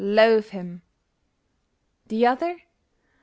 [0.03, 0.81] loathe him!
[2.07, 2.57] The other!